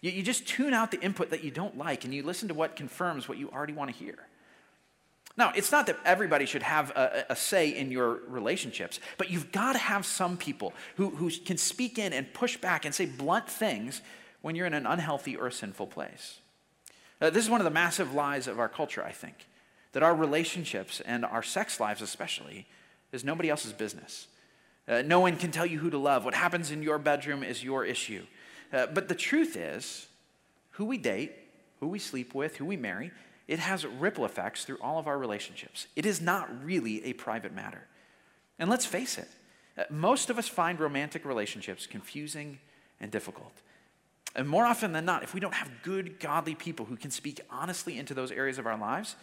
[0.00, 2.54] You, you just tune out the input that you don't like and you listen to
[2.54, 4.16] what confirms what you already want to hear.
[5.36, 9.52] Now, it's not that everybody should have a, a, say in your relationships, but you've
[9.52, 13.06] got to have some people who, who can speak in and push back and say
[13.06, 14.02] blunt things
[14.42, 16.40] when you're in an unhealthy or sinful place.
[17.20, 19.46] Uh, this is one of the massive lies of our culture, I think,
[19.92, 22.66] that our relationships and our sex lives, especially,
[23.12, 24.26] is nobody else's business.
[24.88, 26.24] Uh, no one can tell you who to love.
[26.24, 28.24] What happens in your bedroom is your issue.
[28.72, 30.06] Uh, but the truth is,
[30.72, 31.32] who we date,
[31.80, 33.10] who we sleep with, who we marry,
[33.46, 35.86] it has ripple effects through all of our relationships.
[35.96, 37.86] It is not really a private matter.
[38.58, 39.28] And let's face it,
[39.76, 42.58] uh, most of us find romantic relationships confusing
[43.00, 43.52] and difficult.
[44.34, 47.40] And more often than not, if we don't have good, godly people who can speak
[47.50, 49.16] honestly into those areas of our lives,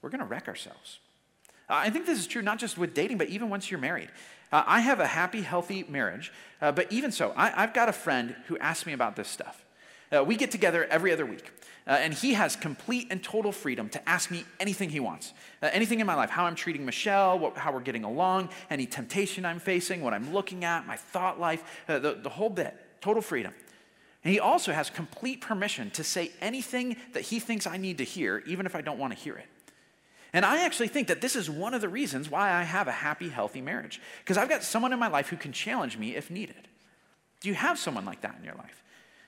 [0.00, 1.00] we're going to wreck ourselves.
[1.68, 4.10] Uh, I think this is true not just with dating, but even once you're married.
[4.52, 7.92] Uh, I have a happy, healthy marriage, uh, but even so, I, have got a
[7.92, 9.64] friend who asks me about this stuff.
[10.14, 11.50] Uh, we get together every other week.
[11.86, 15.34] Uh, and he has complete and total freedom to ask me anything he wants.
[15.62, 18.86] Uh, anything in my life, how I'm treating Michelle, what, how we're getting along, any
[18.86, 22.74] temptation I'm facing, what I'm looking at, my thought life, the, the whole bit.
[23.02, 23.52] Total freedom.
[24.24, 28.04] And he also has complete permission to say anything that he thinks I need to
[28.04, 29.46] hear, even if I don't want to hear it.
[30.34, 32.92] And I actually think that this is one of the reasons why I have a
[32.92, 34.00] happy, healthy marriage.
[34.18, 36.66] Because I've got someone in my life who can challenge me if needed.
[37.40, 38.82] Do you have someone like that in your life?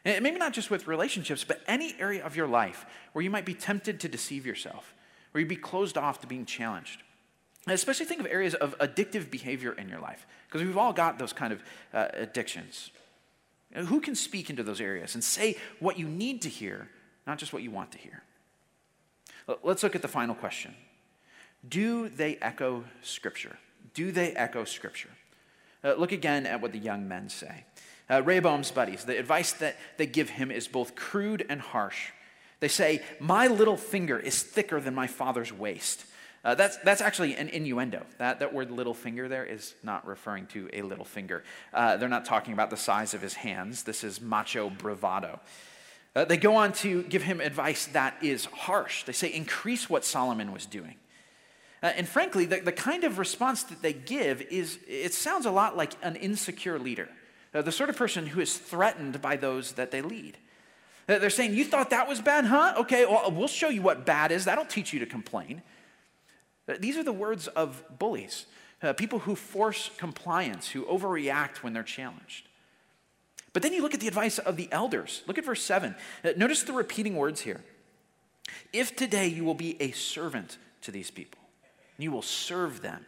[0.05, 3.45] And maybe not just with relationships, but any area of your life where you might
[3.45, 4.95] be tempted to deceive yourself,
[5.31, 7.03] where you'd be closed off to being challenged.
[7.67, 11.21] And especially think of areas of addictive behavior in your life, because we've all got
[11.21, 11.63] those kind of
[11.95, 12.91] uh, addictions.
[13.75, 16.89] Who can speak into those areas and say what you need to hear,
[17.29, 18.25] not just what you want to hear?
[19.63, 20.75] Let's look at the final question
[21.69, 23.59] Do they echo Scripture?
[23.95, 25.11] Do they echo Scripture?
[25.83, 27.65] Uh, look again at what the young men say.
[28.09, 32.11] Uh, Rehoboam's buddies, the advice that they give him is both crude and harsh.
[32.61, 36.05] They say, My little finger is thicker than my father's waist.
[36.45, 38.07] Uh, that's, that's actually an innuendo.
[38.19, 41.43] That, that word little finger there is not referring to a little finger.
[41.75, 43.83] Uh, they're not talking about the size of his hands.
[43.83, 45.41] This is macho bravado.
[46.15, 49.03] Uh, they go on to give him advice that is harsh.
[49.03, 50.95] They say, increase what Solomon was doing.
[51.83, 55.51] Uh, and frankly, the, the kind of response that they give is, it sounds a
[55.51, 57.09] lot like an insecure leader.
[57.55, 60.37] Uh, the sort of person who is threatened by those that they lead.
[61.09, 62.75] Uh, they're saying, You thought that was bad, huh?
[62.79, 64.45] Okay, well, we'll show you what bad is.
[64.45, 65.63] That'll teach you to complain.
[66.69, 68.47] Uh, these are the words of bullies,
[68.83, 72.49] uh, people who force compliance, who overreact when they're challenged.
[73.53, 75.23] But then you look at the advice of the elders.
[75.27, 75.95] Look at verse 7.
[76.25, 77.63] Uh, notice the repeating words here.
[78.73, 81.41] If today you will be a servant to these people,
[81.97, 83.05] and you will serve them,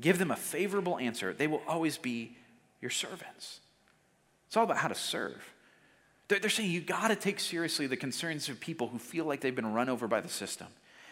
[0.00, 2.36] give them a favorable answer, they will always be
[2.80, 3.60] your servants.
[4.46, 5.42] It's all about how to serve.
[6.28, 9.54] They're, saying you got to take seriously the concerns of people who feel like they've
[9.54, 10.68] been run over by the system.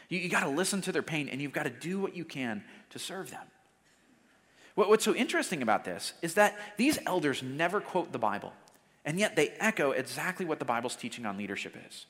[0.09, 2.25] You, you got to listen to their pain and you've got to do what you
[2.25, 3.45] can to serve them.
[4.75, 8.53] What, what's so interesting about this is that these elders never quote the Bible,
[9.05, 12.07] and yet they echo exactly what the Bible's teaching on leadership is.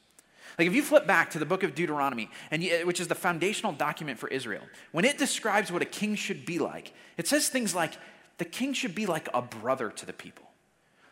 [0.59, 3.15] Like if you flip back to the book of Deuteronomy, and you, which is the
[3.15, 7.49] foundational document for Israel, when it describes what a king should be like, it says
[7.49, 7.95] things like
[8.39, 10.47] the king should be like a brother to the people.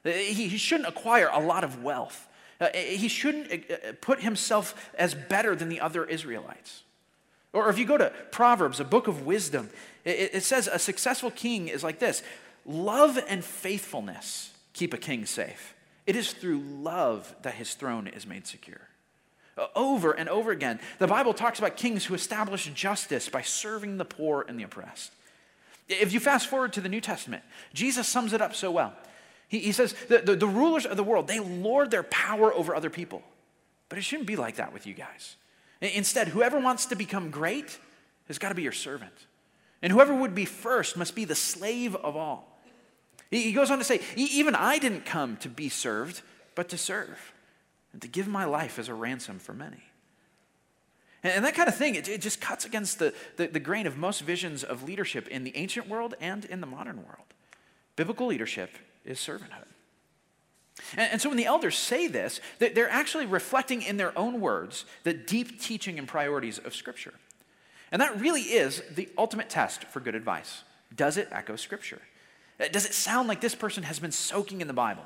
[0.05, 2.29] He, he shouldn't acquire a lot of wealth.
[2.61, 6.83] Uh, he shouldn't uh, uh, put himself as better than the other Israelites.
[7.53, 9.70] Or if you go to Proverbs, a book of wisdom,
[10.05, 12.22] it, it says a successful king is like this
[12.66, 15.74] love and faithfulness keep a king safe.
[16.07, 18.88] It is through love that his throne is made secure.
[19.75, 24.05] Over and over again, the Bible talks about kings who establish justice by serving the
[24.05, 25.12] poor and the oppressed.
[25.88, 27.42] If you fast forward to the New Testament,
[27.73, 28.92] Jesus sums it up so well.
[29.49, 32.75] He, he says the, the, the rulers of the world, they lord their power over
[32.75, 33.23] other people.
[33.88, 35.37] But it shouldn't be like that with you guys.
[35.81, 37.79] Instead, whoever wants to become great
[38.27, 39.12] has got to be your servant.
[39.81, 42.59] And whoever would be first must be the slave of all.
[43.31, 46.23] He goes on to say, Even I didn't come to be served,
[46.55, 47.33] but to serve,
[47.92, 49.83] and to give my life as a ransom for many.
[51.22, 54.22] And that kind of thing, it, just cuts against the, the, the grain of most
[54.22, 57.27] visions of leadership in the ancient world and in the modern world.
[57.96, 58.70] Biblical leadership
[59.05, 59.66] is servanthood.
[60.96, 64.85] And, and so when the elders say this, they're actually reflecting in their own words
[65.03, 67.14] the deep teaching and priorities of Scripture.
[67.90, 70.62] And that really is the ultimate test for good advice.
[70.94, 72.01] Does it echo Scripture?
[72.61, 75.05] Uh, does it sound like this person has been soaking in the Bible?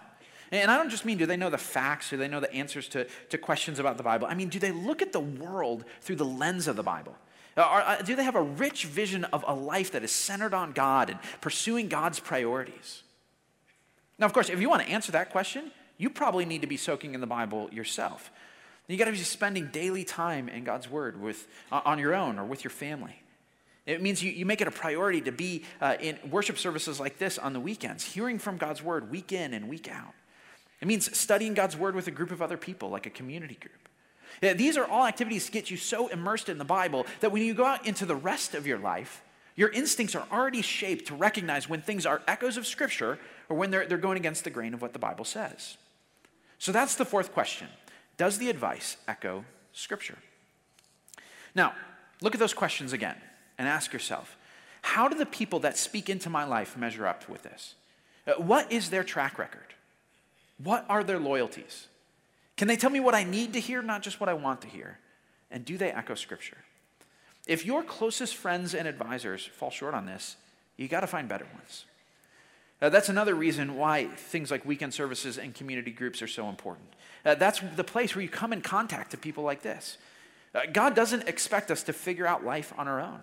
[0.53, 2.87] And I don't just mean do they know the facts, do they know the answers
[2.89, 4.29] to, to questions about the Bible?
[4.29, 7.17] I mean, do they look at the world through the lens of the Bible?
[7.57, 10.73] Are, uh, do they have a rich vision of a life that is centered on
[10.73, 13.03] God and pursuing God's priorities?
[14.19, 16.77] Now, of course, if you want to answer that question, you probably need to be
[16.77, 18.31] soaking in the Bible yourself.
[18.89, 22.39] You got to be spending daily time in God's Word with, uh, on your own
[22.39, 23.23] or with your family.
[23.87, 27.19] It means you, you make it a priority to be uh, in worship services like
[27.19, 30.15] this on the weekends, hearing from God's Word week in and week out.
[30.83, 34.57] It means studying God's Word with a group of other people, like a community group.
[34.59, 37.55] These are all activities to get you so immersed in the Bible that when you
[37.55, 39.23] go out into the rest of your life,
[39.55, 43.71] your instincts are already shaped to recognize when things are echoes of Scripture or when
[43.71, 45.77] they're, they're going against the grain of what the Bible says.
[46.59, 47.69] So that's the fourth question
[48.17, 50.19] Does the advice echo Scripture?
[51.55, 51.75] Now,
[52.21, 53.17] look at those questions again
[53.57, 54.37] and ask yourself
[54.81, 57.77] how do the people that speak into my life measure up with this?
[58.27, 59.75] Uh, what is their track record?
[60.63, 61.89] What are their loyalties?
[62.57, 64.69] Can they tell me what I need to hear, not just what I want to
[64.69, 64.99] hear?
[65.51, 66.59] And do they echo Scripture?
[67.47, 70.37] If your closest friends and advisors fall short on this,
[70.77, 71.85] you got to find better ones.
[72.81, 76.89] Uh, that's another reason why things like weekend services and community groups are so important.
[77.25, 79.99] Uh, that's the place where you come in contact to people like this.
[80.55, 83.21] Uh, God doesn't expect us to figure out life on our own.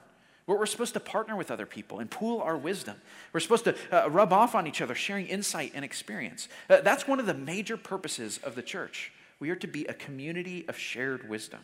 [0.49, 2.95] We're, supposed to partner with other people and pool our wisdom.
[3.33, 6.47] We're supposed to uh, rub off on each other, sharing insight and experience.
[6.67, 9.11] Uh, that's one of the major purposes of the church.
[9.39, 11.59] We are to be a community of shared wisdom.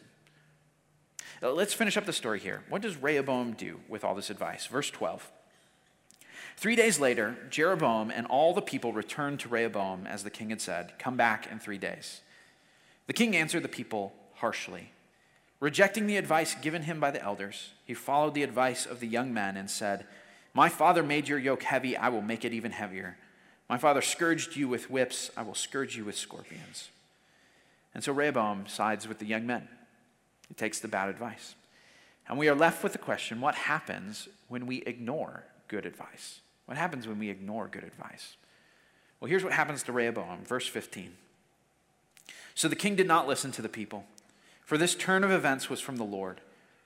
[1.41, 2.63] Uh, let's finish up the story here.
[2.69, 4.67] What does Rehoboam do with all this advice?
[4.67, 5.32] Verse 12.
[6.56, 10.62] Three days later, Jeroboam and all the people returned to Rehoboam as the king had
[10.62, 12.21] said, Come back in three days.
[13.08, 14.91] The king answered the people harshly.
[15.60, 19.34] Rejecting the advice given him by the elders, he followed the advice of the young
[19.34, 20.06] men and said,
[20.54, 23.18] My father made your yoke heavy, I will make it even heavier.
[23.70, 26.89] My father scourged you with whips, I will scourge you with scorpions.
[27.94, 29.68] And so Rehoboam sides with the young men.
[30.48, 31.56] He takes the bad advice.
[32.28, 36.41] And we are left with the question what happens when we ignore good advice?
[36.65, 38.36] What happens when we ignore good advice?
[39.20, 41.13] Well, here's what happens to Rehoboam, verse 15.
[42.54, 44.06] So the king did not listen to the people,
[44.65, 46.41] for this turn of events was from the Lord,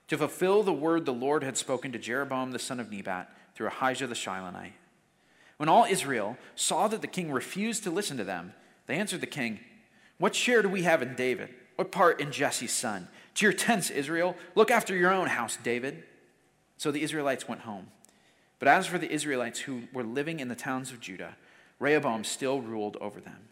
[0.08, 3.68] to fulfill the word the Lord had spoken to Jeroboam the son of Nebat through
[3.68, 4.72] Ahijah the Shilonite.
[5.56, 8.54] When all Israel saw that the king refused to listen to them,
[8.86, 9.60] they answered the king,
[10.18, 11.50] What share do we have in David?
[11.76, 13.08] What part in Jesse's son?
[13.36, 14.36] To your tents, Israel.
[14.54, 16.02] Look after your own house, David.
[16.76, 17.88] So the Israelites went home.
[18.58, 21.36] But as for the Israelites who were living in the towns of Judah,
[21.78, 23.48] Rehoboam still ruled over them.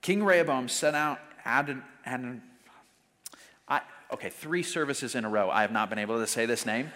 [0.00, 2.42] King Rehoboam sent out Adon, Adon
[3.68, 3.80] I,
[4.12, 5.50] okay, three services in a row.
[5.50, 6.92] I have not been able to say this name.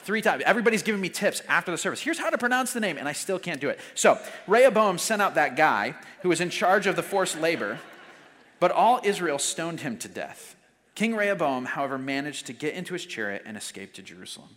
[0.00, 0.42] Three times.
[0.46, 2.00] Everybody's giving me tips after the service.
[2.00, 3.80] Here's how to pronounce the name, and I still can't do it.
[3.94, 7.80] So, Rehoboam sent out that guy who was in charge of the forced labor,
[8.60, 10.54] but all Israel stoned him to death.
[10.94, 14.50] King Rehoboam, however, managed to get into his chariot and escape to Jerusalem.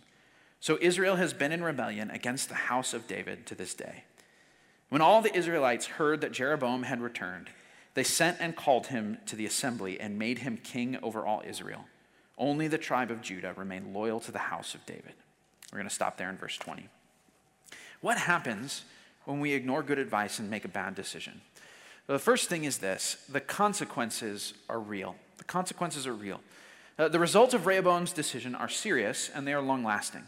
[0.60, 4.04] So Israel has been in rebellion against the house of David to this day.
[4.88, 7.48] When all the Israelites heard that Jeroboam had returned,
[7.94, 11.84] they sent and called him to the assembly and made him king over all Israel.
[12.38, 15.14] Only the tribe of Judah remained loyal to the house of David.
[15.72, 16.88] We're going to stop there in verse 20.
[18.00, 18.82] What happens
[19.24, 21.40] when we ignore good advice and make a bad decision?
[22.06, 25.16] Well, the first thing is this the consequences are real.
[25.38, 26.40] The consequences are real.
[26.98, 30.24] Uh, the results of Rehoboam's decision are serious and they are long lasting.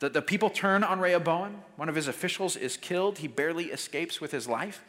[0.00, 1.62] The, the people turn on Rehoboam.
[1.76, 3.18] One of his officials is killed.
[3.18, 4.82] He barely escapes with his life.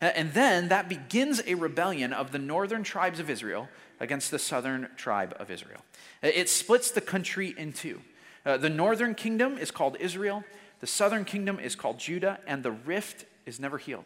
[0.00, 3.68] And then that begins a rebellion of the northern tribes of Israel
[4.00, 5.80] against the southern tribe of Israel.
[6.22, 8.00] It splits the country in two.
[8.46, 10.44] Uh, the northern kingdom is called Israel,
[10.80, 14.04] the southern kingdom is called Judah, and the rift is never healed.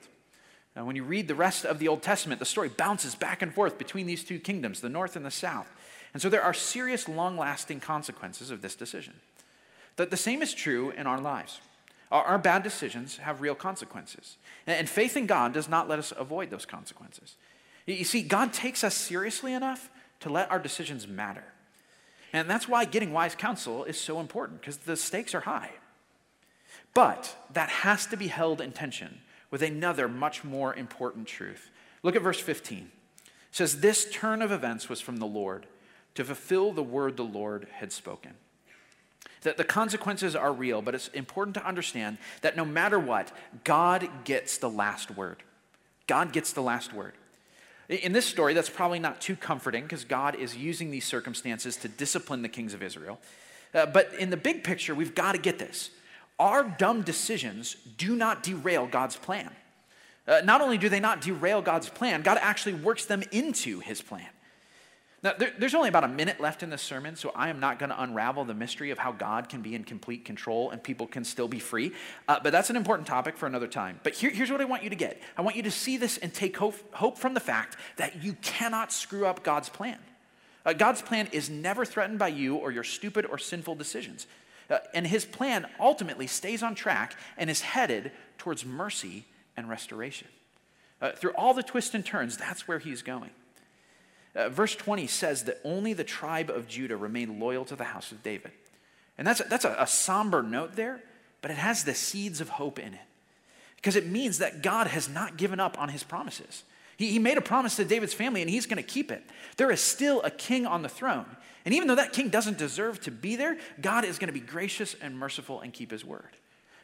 [0.74, 3.52] Now, when you read the rest of the Old Testament, the story bounces back and
[3.52, 5.70] forth between these two kingdoms, the north and the south.
[6.14, 9.14] And so there are serious, long lasting consequences of this decision.
[9.96, 11.60] That the same is true in our lives.
[12.12, 14.36] Our, bad decisions have real consequences.
[14.66, 17.36] And faith in God does not let us avoid those consequences.
[17.86, 21.44] You see, God takes us seriously enough to let our decisions matter.
[22.34, 25.70] And that's why getting wise counsel is so important, because the stakes are high.
[26.92, 31.70] But that has to be held in tension with another much more important truth.
[32.02, 32.90] Look at verse 15.
[33.24, 35.66] It says, This turn of events was from the Lord
[36.14, 38.34] to fulfill the word the Lord had spoken.
[39.42, 43.32] That the consequences are real, but it's important to understand that no matter what,
[43.64, 45.42] God gets the last word.
[46.06, 47.14] God gets the last word.
[47.88, 51.88] In this story, that's probably not too comforting because God is using these circumstances to
[51.88, 53.18] discipline the kings of Israel.
[53.74, 55.90] Uh, but in the big picture, we've got to get this.
[56.38, 59.50] Our dumb decisions do not derail God's plan.
[60.26, 64.00] Uh, not only do they not derail God's plan, God actually works them into his
[64.00, 64.28] plan.
[65.22, 67.78] Now, there, there's only about a minute left in this sermon, so I am not
[67.78, 71.06] going to unravel the mystery of how God can be in complete control and people
[71.06, 71.92] can still be free.
[72.26, 74.00] Uh, but that's an important topic for another time.
[74.02, 76.18] But here, here's what I want you to get I want you to see this
[76.18, 79.98] and take hope, hope from the fact that you cannot screw up God's plan.
[80.66, 84.26] Uh, God's plan is never threatened by you or your stupid or sinful decisions.
[84.68, 89.24] Uh, and his plan ultimately stays on track and is headed towards mercy
[89.56, 90.28] and restoration.
[91.00, 93.30] Uh, through all the twists and turns, that's where he's going.
[94.34, 98.12] Uh, verse 20 says that only the tribe of Judah remained loyal to the house
[98.12, 98.52] of David.
[99.18, 101.02] And that's a, that's a, a somber note there,
[101.42, 103.00] but it has the seeds of hope in it.
[103.76, 106.62] Because it means that God has not given up on his promises.
[106.96, 109.22] He, he made a promise to David's family and he's going to keep it.
[109.56, 111.26] There is still a king on the throne.
[111.64, 114.40] And even though that king doesn't deserve to be there, God is going to be
[114.40, 116.36] gracious and merciful and keep his word.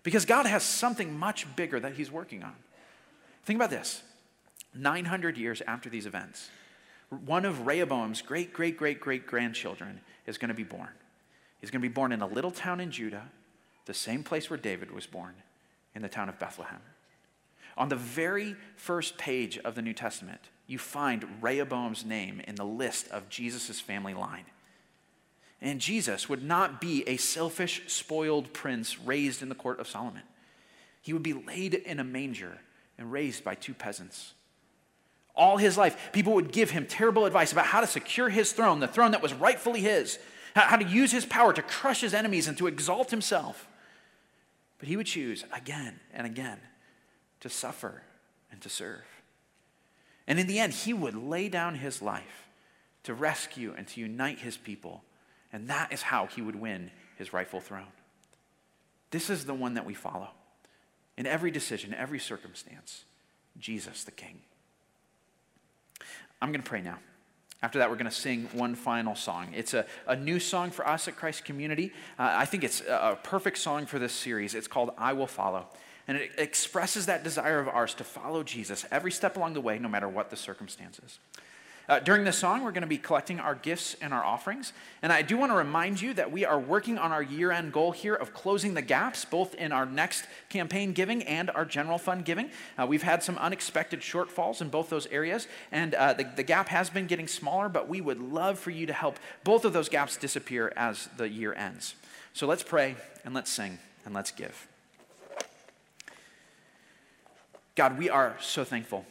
[0.02, 2.54] Because God has something much bigger that he's working on.
[3.44, 4.02] Think about this
[4.74, 6.50] 900 years after these events,
[7.10, 10.90] one of Rehoboam's great, great, great, great grandchildren is going to be born.
[11.60, 13.30] He's going to be born in a little town in Judah,
[13.86, 15.34] the same place where David was born,
[15.94, 16.80] in the town of Bethlehem.
[17.76, 22.64] On the very first page of the New Testament, you find Rehoboam's name in the
[22.64, 24.44] list of Jesus' family line.
[25.60, 30.22] And Jesus would not be a selfish, spoiled prince raised in the court of Solomon.
[31.00, 32.58] He would be laid in a manger
[32.98, 34.34] and raised by two peasants
[35.38, 38.80] all his life, people would give him terrible advice about how to secure his throne,
[38.80, 40.18] the throne that was rightfully his,
[40.54, 43.68] how to use his power to crush his enemies and to exalt himself.
[44.78, 46.58] But he would choose again and again
[47.40, 48.02] to suffer
[48.50, 49.04] and to serve.
[50.26, 52.48] And in the end, he would lay down his life
[53.04, 55.02] to rescue and to unite his people.
[55.52, 57.86] And that is how he would win his rightful throne.
[59.10, 60.28] This is the one that we follow
[61.16, 63.04] in every decision, every circumstance
[63.58, 64.40] Jesus the King.
[66.40, 66.98] I'm going to pray now.
[67.60, 69.48] After that, we're going to sing one final song.
[69.52, 71.92] It's a, a new song for us at Christ Community.
[72.18, 74.54] Uh, I think it's a, a perfect song for this series.
[74.54, 75.66] It's called I Will Follow.
[76.06, 79.78] And it expresses that desire of ours to follow Jesus every step along the way,
[79.78, 81.18] no matter what the circumstances.
[81.88, 84.74] Uh, during this song, we're going to be collecting our gifts and our offerings.
[85.00, 87.72] And I do want to remind you that we are working on our year end
[87.72, 91.96] goal here of closing the gaps, both in our next campaign giving and our general
[91.96, 92.50] fund giving.
[92.78, 96.68] Uh, we've had some unexpected shortfalls in both those areas, and uh, the, the gap
[96.68, 99.88] has been getting smaller, but we would love for you to help both of those
[99.88, 101.94] gaps disappear as the year ends.
[102.34, 104.68] So let's pray and let's sing and let's give.
[107.74, 109.06] God, we are so thankful.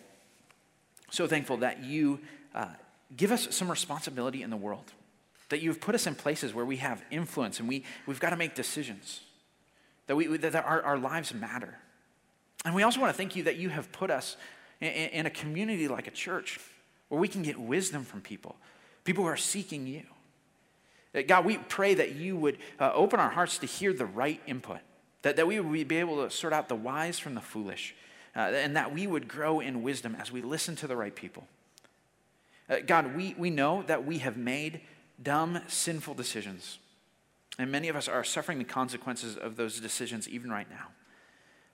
[1.09, 2.19] So thankful that you
[2.57, 2.65] uh,
[3.15, 4.91] give us some responsibility in the world.
[5.49, 8.35] That you've put us in places where we have influence and we, we've got to
[8.35, 9.21] make decisions.
[10.07, 11.77] That, we, that our, our lives matter.
[12.65, 14.35] And we also want to thank you that you have put us
[14.81, 16.59] in, in a community like a church
[17.09, 18.57] where we can get wisdom from people,
[19.03, 20.03] people who are seeking you.
[21.27, 24.79] God, we pray that you would uh, open our hearts to hear the right input,
[25.21, 27.95] that, that we would be able to sort out the wise from the foolish,
[28.35, 31.47] uh, and that we would grow in wisdom as we listen to the right people.
[32.69, 34.81] Uh, God, we, we know that we have made
[35.21, 36.79] dumb, sinful decisions.
[37.59, 40.87] And many of us are suffering the consequences of those decisions even right now.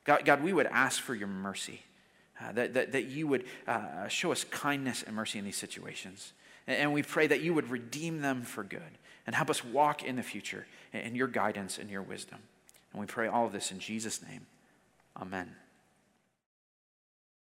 [0.05, 1.81] God, God we would ask for your mercy,
[2.41, 6.33] uh, that, that, that you would uh, show us kindness and mercy in these situations.
[6.67, 8.81] And, and we pray that you would redeem them for good
[9.25, 12.39] and help us walk in the future in your guidance and your wisdom.
[12.91, 14.45] And we pray all of this in Jesus' name.
[15.19, 15.55] Amen.